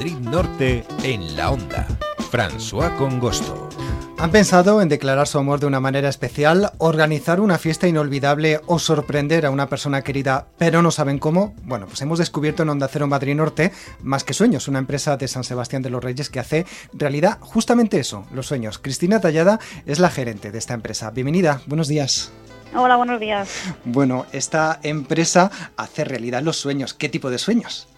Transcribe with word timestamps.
Madrid 0.00 0.16
Norte 0.20 0.84
en 1.02 1.36
la 1.36 1.50
onda. 1.50 1.86
François 2.32 2.96
Congosto. 2.96 3.68
¿Han 4.16 4.30
pensado 4.30 4.80
en 4.80 4.88
declarar 4.88 5.28
su 5.28 5.36
amor 5.36 5.60
de 5.60 5.66
una 5.66 5.78
manera 5.78 6.08
especial, 6.08 6.72
organizar 6.78 7.38
una 7.38 7.58
fiesta 7.58 7.86
inolvidable 7.86 8.62
o 8.64 8.78
sorprender 8.78 9.44
a 9.44 9.50
una 9.50 9.68
persona 9.68 10.00
querida, 10.00 10.46
pero 10.56 10.80
no 10.80 10.90
saben 10.90 11.18
cómo? 11.18 11.54
Bueno, 11.64 11.84
pues 11.84 12.00
hemos 12.00 12.18
descubierto 12.18 12.62
en 12.62 12.70
Onda 12.70 12.88
Cero 12.88 13.08
Madrid 13.08 13.34
Norte 13.34 13.72
Más 14.00 14.24
que 14.24 14.32
Sueños, 14.32 14.68
una 14.68 14.78
empresa 14.78 15.18
de 15.18 15.28
San 15.28 15.44
Sebastián 15.44 15.82
de 15.82 15.90
los 15.90 16.02
Reyes 16.02 16.30
que 16.30 16.40
hace 16.40 16.64
realidad 16.94 17.36
justamente 17.42 18.00
eso, 18.00 18.24
los 18.32 18.46
sueños. 18.46 18.78
Cristina 18.78 19.20
Tallada 19.20 19.60
es 19.84 19.98
la 19.98 20.08
gerente 20.08 20.50
de 20.50 20.56
esta 20.56 20.72
empresa. 20.72 21.10
Bienvenida, 21.10 21.60
buenos 21.66 21.88
días. 21.88 22.32
Hola, 22.74 22.96
buenos 22.96 23.20
días. 23.20 23.50
Bueno, 23.84 24.24
esta 24.32 24.80
empresa 24.82 25.50
hace 25.76 26.04
realidad 26.04 26.40
los 26.40 26.56
sueños. 26.56 26.94
¿Qué 26.94 27.10
tipo 27.10 27.28
de 27.28 27.36
sueños? 27.36 27.89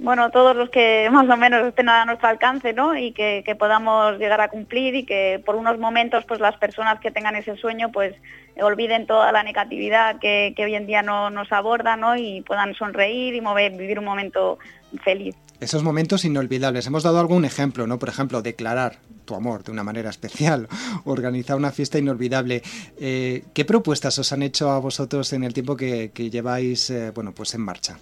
Bueno, 0.00 0.30
todos 0.30 0.56
los 0.56 0.70
que 0.70 1.08
más 1.12 1.28
o 1.28 1.36
menos 1.36 1.66
estén 1.66 1.88
a 1.88 2.04
nuestro 2.04 2.28
alcance, 2.28 2.72
¿no? 2.72 2.96
Y 2.96 3.12
que, 3.12 3.44
podamos 3.58 4.18
llegar 4.18 4.40
a 4.40 4.48
cumplir 4.48 4.94
y 4.94 5.04
que 5.04 5.42
por 5.44 5.54
unos 5.56 5.78
momentos, 5.78 6.24
pues 6.26 6.40
las 6.40 6.56
personas 6.56 6.98
que 7.00 7.10
tengan 7.10 7.36
ese 7.36 7.56
sueño, 7.56 7.92
pues 7.92 8.14
olviden 8.60 9.06
toda 9.06 9.30
la 9.32 9.42
negatividad 9.42 10.18
que, 10.18 10.54
hoy 10.58 10.74
en 10.74 10.86
día 10.86 11.02
no, 11.02 11.30
nos 11.30 11.52
aborda, 11.52 11.96
¿no? 11.96 12.16
Y 12.16 12.42
puedan 12.42 12.74
sonreír 12.74 13.34
y 13.34 13.40
mover, 13.40 13.72
vivir 13.72 13.98
un 13.98 14.04
momento 14.04 14.58
feliz. 15.04 15.36
Esos 15.60 15.82
momentos 15.82 16.24
inolvidables. 16.24 16.86
Hemos 16.86 17.02
dado 17.02 17.20
algún 17.20 17.44
ejemplo, 17.44 17.86
¿no? 17.86 17.98
Por 17.98 18.08
ejemplo, 18.08 18.40
declarar 18.40 18.96
tu 19.26 19.34
amor 19.34 19.62
de 19.62 19.72
una 19.72 19.84
manera 19.84 20.08
especial, 20.08 20.68
organizar 21.04 21.56
una 21.56 21.70
fiesta 21.70 21.98
inolvidable. 21.98 22.62
Eh, 22.98 23.44
¿Qué 23.52 23.66
propuestas 23.66 24.18
os 24.18 24.32
han 24.32 24.42
hecho 24.42 24.70
a 24.70 24.78
vosotros 24.78 25.32
en 25.34 25.44
el 25.44 25.52
tiempo 25.52 25.76
que, 25.76 26.10
lleváis, 26.14 26.88
eh, 26.88 27.10
bueno, 27.10 27.32
pues 27.32 27.54
en 27.54 27.60
marcha? 27.60 27.98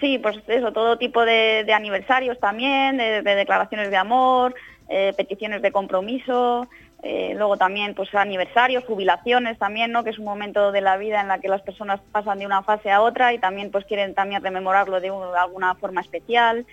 Sí, 0.00 0.18
pues 0.18 0.38
eso, 0.46 0.72
todo 0.72 0.96
tipo 0.98 1.24
de, 1.24 1.70
aniversarios 1.72 2.38
también, 2.40 2.96
de, 2.96 3.22
declaraciones 3.22 3.90
de 3.90 3.96
amor, 3.96 4.54
eh, 4.88 5.12
peticiones 5.16 5.62
de 5.62 5.70
compromiso, 5.70 6.68
eh, 7.02 7.34
luego 7.36 7.56
también 7.56 7.94
pues 7.94 8.14
aniversarios, 8.14 8.84
jubilaciones 8.84 9.58
también, 9.58 9.92
¿no? 9.92 10.04
Que 10.04 10.10
es 10.10 10.18
un 10.18 10.24
momento 10.24 10.72
de 10.72 10.80
la 10.80 10.96
vida 10.96 11.20
en 11.20 11.28
la 11.28 11.38
que 11.38 11.48
las 11.48 11.62
personas 11.62 12.00
pasan 12.12 12.38
de 12.38 12.46
una 12.46 12.62
fase 12.62 12.90
a 12.90 13.00
otra 13.00 13.32
y 13.32 13.38
también 13.38 13.70
pues 13.70 13.84
quieren 13.84 14.14
también 14.14 14.42
rememorarlo 14.42 15.00
de, 15.00 15.10
alguna 15.38 15.74
forma 15.74 16.00
especial. 16.00 16.66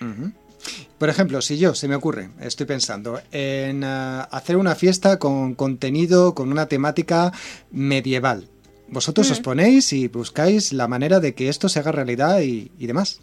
Por 0.97 1.09
ejemplo, 1.09 1.41
si 1.41 1.57
yo, 1.57 1.75
se 1.75 1.87
me 1.87 1.95
ocurre, 1.95 2.29
estoy 2.41 2.65
pensando 2.65 3.21
en 3.31 3.83
eh, 3.83 4.23
hacer 4.31 4.57
una 4.57 4.75
fiesta 4.75 5.19
con 5.19 5.53
contenido, 5.53 6.33
con 6.33 6.51
una 6.51 6.67
temática 6.67 7.31
medieval. 7.71 8.49
Vosotros 8.89 9.29
os 9.31 9.41
ponéis 9.41 9.91
y 9.93 10.07
buscáis 10.07 10.71
la 10.71 10.87
manera 10.87 11.19
de 11.19 11.35
que 11.35 11.49
esto 11.49 11.67
se 11.67 11.79
haga 11.79 11.91
realidad 11.91 12.39
y, 12.39 12.69
demás. 12.87 13.21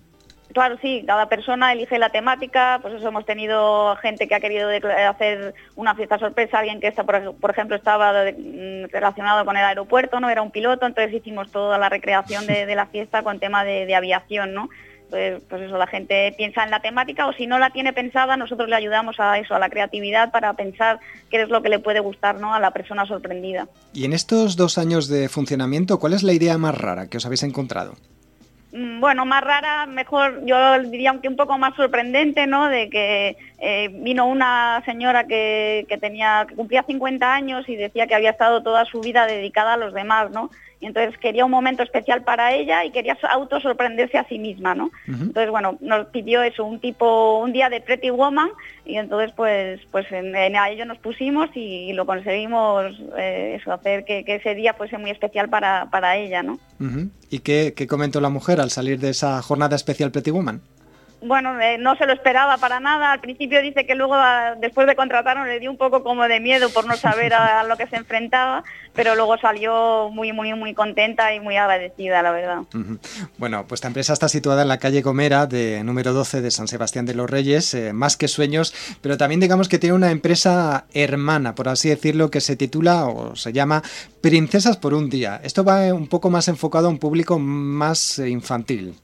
Claro, 0.53 0.77
sí, 0.81 1.03
cada 1.07 1.29
persona 1.29 1.73
elige 1.73 1.98
la 1.98 2.11
temática, 2.11 2.79
pues 2.81 2.95
eso 2.95 3.09
hemos 3.09 3.27
tenido 3.27 3.97
gente 3.97 4.29
que 4.29 4.35
ha 4.37 4.41
querido 4.41 4.69
hacer 5.09 5.55
una 5.75 5.97
fiesta 5.97 6.19
sorpresa, 6.19 6.59
alguien 6.59 6.81
que 6.81 6.87
está, 6.87 7.03
por, 7.03 7.51
ejemplo 7.51 7.75
estaba 7.75 8.13
mm, 8.13 8.91
relacionado 8.92 9.45
con 9.45 9.57
el 9.57 9.64
aeropuerto, 9.64 10.20
no 10.20 10.30
era 10.30 10.42
un 10.42 10.52
piloto, 10.52 10.86
entonces 10.86 11.13
hicimos 11.14 11.51
toda 11.51 11.77
la 11.79 11.89
recreación 11.89 12.46
de, 12.46 12.73
la 12.77 12.86
fiesta 12.86 13.23
con 13.23 13.41
tema 13.41 13.64
de, 13.64 13.86
de 13.86 13.96
aviación, 13.96 14.55
¿no? 14.55 14.69
Pues, 15.14 15.41
pues 15.48 15.63
eso, 15.63 15.79
la 15.79 15.86
gente 15.86 16.35
piensa 16.36 16.64
en 16.64 16.73
la 16.73 16.80
temática 16.80 17.29
o 17.29 17.33
si 17.33 17.47
no 17.47 17.61
la 17.61 17.70
tiene 17.70 17.92
pensada, 17.92 18.36
nosotros 18.36 18.69
le 18.69 18.75
ayudamos 18.75 19.20
a 19.20 19.39
eso, 19.39 19.55
a 19.55 19.61
la 19.61 19.70
creatividad 19.70 20.33
para 20.33 20.55
pensar 20.55 20.98
qué 21.30 21.41
es 21.41 21.48
lo 21.51 21.63
que 21.63 21.69
le 21.69 21.79
puede 21.79 22.01
gustar 22.01 22.41
¿no? 22.41 22.52
a 22.52 22.58
la 22.58 22.73
persona 22.73 23.07
sorprendida. 23.07 23.69
Y 23.92 24.07
en 24.07 24.13
estos 24.13 24.57
dos 24.57 24.77
años 24.77 25.07
de 25.07 25.29
funcionamiento, 25.29 26.01
¿cuál 26.01 26.14
es 26.14 26.25
la 26.25 26.33
idea 26.33 26.58
más 26.58 26.77
rara 26.77 27.07
que 27.07 27.19
os 27.19 27.27
habéis 27.27 27.45
encontrado? 27.45 27.95
Mm, 28.73 28.98
bueno, 28.98 29.25
más 29.25 29.45
rara, 29.45 29.86
mejor, 29.86 30.45
yo 30.47 30.80
diría 30.80 31.17
que 31.23 31.29
un 31.29 31.36
poco 31.36 31.57
más 31.58 31.77
sorprendente, 31.77 32.48
¿no? 32.48 32.69
De 32.69 32.91
que 32.91 33.36
eh, 33.61 33.89
vino 33.92 34.27
una 34.27 34.83
señora 34.85 35.29
que, 35.29 35.86
que, 35.89 35.96
tenía, 35.96 36.45
que 36.48 36.57
cumplía 36.57 36.83
50 36.83 37.33
años 37.33 37.69
y 37.69 37.77
decía 37.77 38.08
que 38.08 38.17
había 38.17 38.31
estado 38.31 38.64
toda 38.64 38.85
su 38.85 39.01
vida 39.01 39.27
dedicada 39.27 39.75
a 39.75 39.77
los 39.77 39.95
demás, 39.95 40.33
¿no? 40.33 40.51
Y 40.84 40.86
entonces 40.86 41.17
quería 41.18 41.46
un 41.46 41.50
momento 41.50 41.83
especial 41.83 42.24
para 42.24 42.52
ella 42.52 42.84
y 42.84 42.90
quería 42.90 43.17
auto 43.30 43.58
sorprenderse 43.58 44.18
a 44.18 44.28
sí 44.28 44.39
misma, 44.39 44.74
¿no? 44.74 44.90
Entonces, 45.08 45.48
bueno, 45.50 45.78
nos 45.80 46.08
pidió 46.08 46.42
eso, 46.42 46.62
un 46.62 46.78
tipo, 46.78 47.39
un 47.39 47.55
día 47.55 47.70
de 47.70 47.80
Pretty 47.80 48.11
Woman 48.11 48.50
y 48.84 48.98
entonces 48.98 49.33
pues 49.34 49.80
pues 49.90 50.05
en, 50.12 50.36
ello 50.36 50.84
nos 50.84 50.98
pusimos 50.98 51.48
y, 51.55 51.95
lo 51.95 52.05
conseguimos 52.05 52.84
eh, 53.17 53.56
eso, 53.58 53.72
hacer 53.72 54.05
que, 54.05 54.24
ese 54.27 54.55
día 54.55 54.74
fuese 54.74 54.98
muy 54.98 55.11
especial 55.11 55.48
para, 55.48 55.89
para 55.90 56.18
ella, 56.18 56.42
¿no? 56.42 56.58
¿Y 57.30 57.39
qué, 57.39 57.72
qué 57.74 57.86
comentó 57.86 58.20
la 58.20 58.28
mujer 58.28 58.61
al 58.61 58.68
salir 58.68 58.98
de 58.98 59.08
esa 59.08 59.40
jornada 59.40 59.77
especial 59.77 60.11
Pretty 60.11 60.33
Woman? 60.33 60.61
Bueno, 61.24 61.58
eh, 61.61 61.79
no 61.79 61.96
se 61.96 62.07
lo 62.07 62.12
esperaba 62.12 62.58
para 62.58 62.80
nada. 62.80 63.12
Al 63.12 63.20
principio 63.20 63.62
dice 63.62 63.86
que 63.86 63.95
luego, 63.95 64.14
ah, 64.14 64.55
después 64.61 64.86
de 64.86 64.95
contratarnos, 64.95 65.46
le 65.46 65.61
dio 65.61 65.70
un 65.70 65.77
poco 65.77 66.02
como 66.02 66.29
de 66.29 66.40
miedo 66.40 66.70
por 66.70 66.86
no 66.86 66.96
saber 66.96 67.35
a, 67.35 67.64
lo 67.64 67.77
que 67.77 67.86
se 67.86 67.96
enfrentaba, 67.96 68.62
pero 68.92 69.14
luego 69.14 69.39
salió 69.39 70.11
muy, 70.13 70.33
muy, 70.33 70.55
muy 70.55 70.74
contenta 70.74 71.34
y 71.34 71.40
muy 71.40 71.57
agradecida, 71.57 72.23
la 72.23 72.30
verdad. 72.30 72.58
Bueno, 73.39 73.64
pues 73.67 73.79
esta 73.79 73.89
empresa 73.89 74.13
está 74.13 74.29
situada 74.29 74.63
en 74.63 74.68
la 74.68 74.79
calle 74.79 75.02
Gomera, 75.02 75.46
de 75.46 75.83
número 75.83 76.13
12 76.13 76.42
de 76.42 76.51
San 76.51 76.68
Sebastián 76.68 77.07
de 77.07 77.14
los 77.14 77.29
Reyes, 77.30 77.74
eh, 77.74 77.92
más 77.92 78.17
que 78.17 78.29
sueños, 78.29 78.74
pero 79.01 79.17
también 79.17 79.40
digamos 79.40 79.68
que 79.68 79.79
tiene 79.79 79.96
una 79.96 80.11
empresa 80.11 80.86
hermana, 80.92 81.55
por 81.55 81.68
así 81.68 81.89
decirlo, 81.89 82.30
que 82.30 82.40
se 82.40 82.57
titula 82.57 83.07
o 83.07 83.34
se 83.36 83.52
llama 83.52 83.83
Princesas 84.20 84.77
por 84.77 84.95
un 84.95 85.08
día. 85.08 85.40
Esto 85.42 85.64
va 85.64 85.92
un 85.92 86.07
poco 86.07 86.30
más 86.30 86.48
enfocado 86.48 86.86
a 86.86 86.90
un 86.90 86.98
público 86.98 87.39
más 87.39 88.18
eh, 88.18 88.29
infantil. 88.29 88.95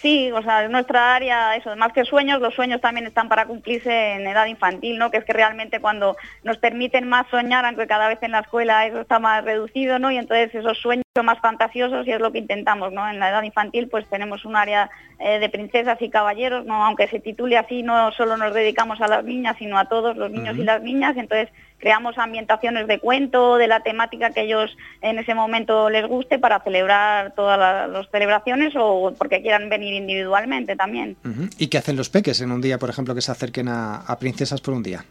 Sí, 0.00 0.32
o 0.32 0.42
sea, 0.42 0.66
nuestra 0.68 1.14
área, 1.14 1.54
eso, 1.56 1.76
más 1.76 1.92
que 1.92 2.06
sueños, 2.06 2.40
los 2.40 2.54
sueños 2.54 2.80
también 2.80 3.06
están 3.06 3.28
para 3.28 3.44
cumplirse 3.46 4.12
en 4.14 4.26
edad 4.26 4.46
infantil, 4.46 4.96
¿no? 4.96 5.10
Que 5.10 5.18
es 5.18 5.24
que 5.26 5.34
realmente 5.34 5.78
cuando 5.78 6.16
nos 6.42 6.56
permiten 6.56 7.06
más 7.06 7.28
soñar, 7.28 7.66
aunque 7.66 7.86
cada 7.86 8.08
vez 8.08 8.18
en 8.22 8.32
la 8.32 8.38
escuela 8.40 8.86
eso 8.86 9.02
está 9.02 9.18
más 9.18 9.44
reducido, 9.44 9.98
¿no? 9.98 10.10
Y 10.10 10.16
entonces 10.16 10.54
esos 10.54 10.78
sueños 10.78 11.04
más 11.24 11.40
fantasiosos 11.40 12.06
y 12.06 12.12
es 12.12 12.20
lo 12.20 12.30
que 12.30 12.38
intentamos, 12.38 12.92
¿no? 12.92 13.08
En 13.10 13.18
la 13.18 13.30
edad 13.30 13.42
infantil 13.42 13.88
pues 13.88 14.08
tenemos 14.08 14.44
un 14.44 14.54
área 14.54 14.88
eh, 15.18 15.40
de 15.40 15.48
princesas 15.48 16.00
y 16.00 16.08
caballeros, 16.08 16.64
¿no? 16.66 16.84
Aunque 16.84 17.08
se 17.08 17.18
titule 17.18 17.58
así, 17.58 17.82
no 17.82 18.12
solo 18.12 18.36
nos 18.36 18.54
dedicamos 18.54 19.00
a 19.00 19.08
las 19.08 19.24
niñas, 19.24 19.56
sino 19.58 19.76
a 19.76 19.86
todos 19.86 20.16
los 20.16 20.30
niños 20.30 20.56
y 20.56 20.62
las 20.62 20.80
niñas, 20.80 21.16
entonces 21.16 21.48
creamos 21.78 22.16
ambientaciones 22.16 22.86
de 22.86 23.00
cuento, 23.00 23.56
de 23.56 23.66
la 23.66 23.80
temática 23.80 24.30
que 24.30 24.42
ellos 24.42 24.70
en 25.02 25.18
ese 25.18 25.34
momento 25.34 25.90
les 25.90 26.06
guste 26.06 26.38
para 26.38 26.60
celebrar 26.60 27.34
todas 27.34 27.58
las, 27.58 28.08
celebraciones 28.10 28.74
o 28.76 29.12
porque 29.18 29.42
quieran 29.42 29.68
venir 29.68 29.94
individualmente 29.94 30.76
también. 30.76 31.16
¿Y 31.58 31.66
qué 31.66 31.78
hacen 31.78 31.96
los 31.96 32.08
peques 32.08 32.40
en 32.40 32.52
un 32.52 32.60
día, 32.60 32.78
por 32.78 32.88
ejemplo, 32.88 33.16
que 33.16 33.20
se 33.20 33.32
acerquen 33.32 33.68
a 33.68 34.16
princesas 34.20 34.60
por 34.60 34.74
un 34.74 34.84
día? 34.84 35.04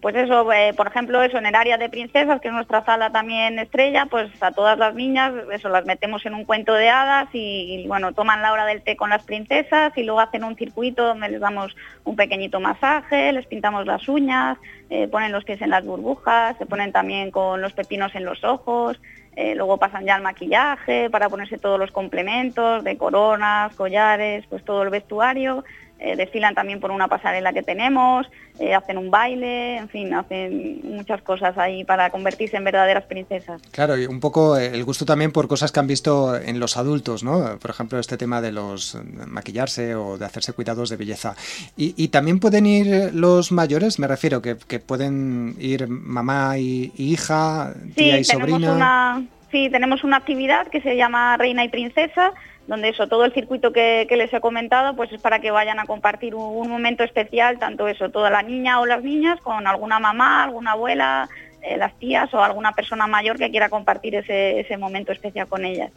Pues 0.00 0.16
eso, 0.16 0.50
eh, 0.52 0.72
por 0.74 0.86
ejemplo, 0.86 1.22
eso 1.22 1.36
en 1.36 1.46
el 1.46 1.54
área 1.54 1.76
de 1.76 1.90
princesas, 1.90 2.40
que 2.40 2.48
es 2.48 2.54
nuestra 2.54 2.84
sala 2.84 3.10
también 3.10 3.58
estrella, 3.58 4.06
pues 4.06 4.30
a 4.40 4.50
todas 4.50 4.78
las 4.78 4.94
niñas, 4.94 5.32
eso 5.52 5.68
las 5.68 5.84
metemos 5.84 6.24
en 6.24 6.34
un 6.34 6.46
cuento 6.46 6.72
de 6.72 6.88
hadas 6.88 7.28
y, 7.34 7.84
bueno, 7.86 8.12
toman 8.12 8.40
la 8.40 8.52
hora 8.52 8.64
del 8.64 8.82
té 8.82 8.96
con 8.96 9.10
las 9.10 9.24
princesas 9.24 9.92
y 9.96 10.04
luego 10.04 10.20
hacen 10.20 10.44
un 10.44 10.56
circuito 10.56 11.04
donde 11.04 11.28
les 11.28 11.40
damos 11.40 11.76
un 12.04 12.16
pequeñito 12.16 12.60
masaje, 12.60 13.32
les 13.32 13.46
pintamos 13.46 13.86
las 13.86 14.08
uñas, 14.08 14.56
eh, 14.88 15.06
ponen 15.06 15.32
los 15.32 15.44
pies 15.44 15.60
en 15.60 15.70
las 15.70 15.84
burbujas, 15.84 16.56
se 16.56 16.64
ponen 16.64 16.92
también 16.92 17.30
con 17.30 17.60
los 17.60 17.74
pepinos 17.74 18.14
en 18.14 18.24
los 18.24 18.42
ojos, 18.42 18.98
eh, 19.36 19.54
luego 19.54 19.76
pasan 19.76 20.06
ya 20.06 20.16
al 20.16 20.22
maquillaje 20.22 21.10
para 21.10 21.28
ponerse 21.28 21.58
todos 21.58 21.78
los 21.78 21.92
complementos 21.92 22.82
de 22.84 22.96
coronas, 22.96 23.74
collares, 23.76 24.44
pues 24.48 24.64
todo 24.64 24.82
el 24.82 24.90
vestuario 24.90 25.62
eh, 26.02 26.16
desfilan 26.16 26.54
también 26.54 26.80
por 26.80 26.90
una 26.90 27.08
pasarela 27.08 27.52
que 27.52 27.62
tenemos, 27.62 28.26
eh, 28.58 28.74
hacen 28.74 28.96
un 28.96 29.10
baile, 29.10 29.76
en 29.76 29.88
fin, 29.90 30.14
hacen 30.14 30.80
muchas 30.82 31.20
cosas 31.20 31.58
ahí 31.58 31.84
para 31.84 32.08
convertirse 32.08 32.56
en 32.56 32.64
verdaderas 32.64 33.04
princesas. 33.04 33.60
Claro, 33.70 33.98
y 33.98 34.06
un 34.06 34.18
poco 34.18 34.56
eh, 34.56 34.70
el 34.72 34.82
gusto 34.84 35.04
también 35.04 35.30
por 35.30 35.46
cosas 35.46 35.72
que 35.72 35.78
han 35.78 35.86
visto 35.86 36.34
en 36.36 36.58
los 36.58 36.78
adultos, 36.78 37.22
¿no? 37.22 37.58
Por 37.58 37.70
ejemplo, 37.70 37.98
este 37.98 38.16
tema 38.16 38.40
de 38.40 38.50
los 38.50 38.96
maquillarse 39.26 39.94
o 39.94 40.16
de 40.16 40.24
hacerse 40.24 40.54
cuidados 40.54 40.88
de 40.88 40.96
belleza. 40.96 41.36
Y, 41.76 42.08
también 42.08 42.40
pueden 42.40 42.64
ir 42.64 43.10
los 43.12 43.52
mayores, 43.52 43.98
me 43.98 44.06
refiero, 44.06 44.40
que, 44.40 44.56
pueden 44.78 45.54
ir 45.58 45.86
mamá 45.86 46.56
y, 46.56 46.92
hija, 46.96 47.74
tía 47.94 48.18
y 48.18 48.24
sobrina. 48.24 48.72
Una, 48.72 49.22
sí, 49.50 49.68
tenemos 49.70 50.02
una 50.02 50.16
actividad 50.16 50.66
que 50.68 50.80
se 50.80 50.96
llama 50.96 51.36
Reina 51.36 51.62
y 51.62 51.68
Princesa, 51.68 52.32
donde 52.70 52.90
eso, 52.90 53.08
todo 53.08 53.24
el 53.24 53.32
circuito 53.32 53.72
que, 53.72 54.06
les 54.08 54.32
he 54.32 54.40
comentado, 54.40 54.94
pues 54.94 55.10
es 55.10 55.20
para 55.20 55.40
que 55.40 55.50
vayan 55.50 55.80
a 55.80 55.86
compartir 55.86 56.36
un, 56.36 56.68
momento 56.68 57.02
especial, 57.02 57.58
tanto 57.58 57.88
eso, 57.88 58.10
toda 58.10 58.30
la 58.30 58.42
niña 58.42 58.78
o 58.78 58.86
las 58.86 59.02
niñas, 59.02 59.40
con 59.40 59.66
alguna 59.66 59.98
mamá, 59.98 60.44
alguna 60.44 60.70
abuela, 60.70 61.28
eh, 61.62 61.76
las 61.76 61.98
tías 61.98 62.32
o 62.32 62.44
alguna 62.44 62.70
persona 62.70 63.08
mayor 63.08 63.38
que 63.38 63.50
quiera 63.50 63.68
compartir 63.70 64.14
ese, 64.14 64.60
ese 64.60 64.76
momento 64.76 65.10
especial 65.10 65.48
con 65.48 65.64
ellas. 65.64 65.90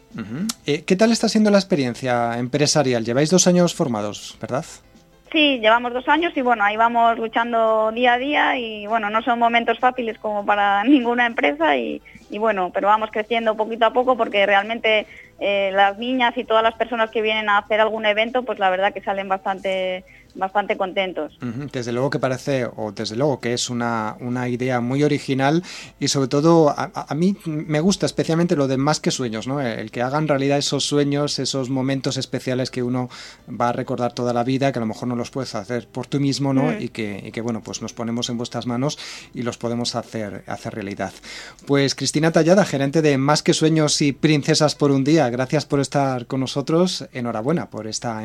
Eh, 0.66 0.82
¿Qué 0.82 0.96
tal 0.96 1.12
está 1.12 1.28
siendo 1.28 1.52
la 1.52 1.58
experiencia 1.58 2.36
empresarial? 2.38 3.04
Lleváis 3.04 3.30
dos 3.30 3.46
años 3.46 3.72
formados, 3.72 4.36
¿verdad? 4.40 4.64
Sí, 5.34 5.58
llevamos 5.58 5.92
dos 5.92 6.06
años 6.06 6.32
y 6.36 6.42
bueno, 6.42 6.62
ahí 6.62 6.76
vamos 6.76 7.18
luchando 7.18 7.90
día 7.90 8.12
a 8.12 8.18
día 8.18 8.56
y 8.56 8.86
bueno, 8.86 9.10
no 9.10 9.20
son 9.20 9.40
momentos 9.40 9.80
fáciles 9.80 10.16
como 10.18 10.46
para 10.46 10.84
ninguna 10.84 11.26
empresa 11.26 11.76
y, 11.76 12.00
bueno, 12.38 12.70
pero 12.72 12.86
vamos 12.86 13.10
creciendo 13.10 13.56
poquito 13.56 13.84
a 13.84 13.92
poco 13.92 14.16
porque 14.16 14.46
realmente 14.46 15.08
eh, 15.40 15.72
las 15.72 15.98
niñas 15.98 16.34
y 16.36 16.44
todas 16.44 16.62
las 16.62 16.74
personas 16.74 17.10
que 17.10 17.20
vienen 17.20 17.48
a 17.48 17.58
hacer 17.58 17.80
algún 17.80 18.06
evento, 18.06 18.44
pues 18.44 18.60
la 18.60 18.70
verdad 18.70 18.94
que 18.94 19.00
salen 19.00 19.28
bastante 19.28 20.04
bastante 20.34 20.76
contentos. 20.76 21.38
Desde 21.72 21.92
luego 21.92 22.10
que 22.10 22.18
parece, 22.18 22.66
o 22.66 22.92
desde 22.92 23.16
luego 23.16 23.40
que 23.40 23.52
es 23.52 23.70
una, 23.70 24.16
una 24.20 24.48
idea 24.48 24.80
muy 24.80 25.02
original 25.02 25.62
y 26.00 26.08
sobre 26.08 26.28
todo 26.28 26.74
a, 26.76 27.14
mí 27.14 27.36
me 27.44 27.80
gusta 27.80 28.06
especialmente 28.06 28.56
lo 28.56 28.66
de 28.66 28.76
más 28.76 29.00
que 29.00 29.10
sueños, 29.10 29.46
¿no? 29.46 29.60
El 29.60 29.90
que 29.90 30.02
hagan 30.02 30.28
realidad 30.28 30.58
esos 30.58 30.84
sueños, 30.84 31.38
esos 31.38 31.70
momentos 31.70 32.16
especiales 32.16 32.70
que 32.70 32.82
uno 32.82 33.08
va 33.48 33.68
a 33.70 33.72
recordar 33.72 34.12
toda 34.12 34.32
la 34.32 34.44
vida, 34.44 34.72
que 34.72 34.78
a 34.78 34.80
lo 34.80 34.86
mejor 34.86 35.08
no 35.08 35.16
los 35.16 35.30
puedes 35.30 35.54
hacer 35.54 35.86
por 35.88 36.06
tú 36.06 36.20
mismo, 36.20 36.52
¿no? 36.52 36.64
Mm. 36.64 36.82
Y, 36.82 36.88
que, 36.88 37.22
y 37.26 37.32
que, 37.32 37.40
bueno, 37.40 37.62
pues 37.62 37.82
nos 37.82 37.92
ponemos 37.92 38.28
en 38.28 38.36
vuestras 38.36 38.66
manos 38.66 38.98
y 39.32 39.42
los 39.42 39.58
podemos 39.58 39.94
hacer, 39.94 40.44
hacer 40.46 40.74
realidad. 40.74 41.12
Pues 41.66 41.94
Cristina 41.94 42.32
Tallada, 42.32 42.64
gerente 42.64 43.02
de 43.02 43.18
Más 43.18 43.42
que 43.42 43.54
Sueños 43.54 44.00
y 44.02 44.12
Princesas 44.12 44.74
por 44.74 44.90
un 44.90 45.04
Día, 45.04 45.28
gracias 45.30 45.66
por 45.66 45.80
estar 45.80 46.26
con 46.26 46.40
nosotros. 46.40 47.06
Enhorabuena 47.12 47.70
por 47.70 47.86
esta 47.86 48.14
mm. 48.14 48.24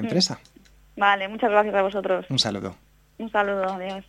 Empresa. 1.00 1.18
Vale, 1.18 1.28
muchas 1.28 1.50
gracias 1.50 1.76
a 1.76 1.82
vosotros. 1.82 2.26
Un 2.30 2.38
saludo. 2.38 2.76
Un 3.20 3.30
saludo, 3.30 3.66
adiós. 3.70 4.06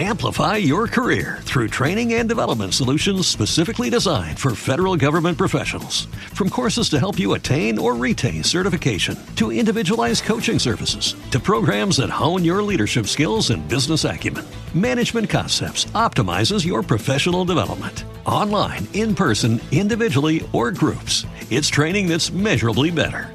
Amplify 0.00 0.58
your 0.58 0.86
career 0.86 1.38
through 1.42 1.66
training 1.66 2.14
and 2.14 2.28
development 2.28 2.72
solutions 2.72 3.26
specifically 3.26 3.90
designed 3.90 4.38
for 4.38 4.54
federal 4.54 4.96
government 4.96 5.36
professionals. 5.36 6.06
From 6.34 6.50
courses 6.50 6.88
to 6.90 7.00
help 7.00 7.18
you 7.18 7.34
attain 7.34 7.78
or 7.80 7.96
retain 7.96 8.44
certification, 8.44 9.16
to 9.34 9.50
individualized 9.50 10.22
coaching 10.22 10.60
services, 10.60 11.16
to 11.32 11.40
programs 11.40 11.96
that 11.96 12.10
hone 12.10 12.44
your 12.44 12.62
leadership 12.62 13.06
skills 13.08 13.50
and 13.50 13.66
business 13.66 14.04
acumen, 14.04 14.44
Management 14.72 15.28
Concepts 15.28 15.86
optimizes 15.96 16.64
your 16.64 16.84
professional 16.84 17.44
development. 17.44 18.04
Online, 18.24 18.86
in 18.92 19.16
person, 19.16 19.60
individually, 19.72 20.48
or 20.52 20.70
groups, 20.70 21.26
it's 21.50 21.66
training 21.66 22.06
that's 22.06 22.30
measurably 22.30 22.92
better. 22.92 23.34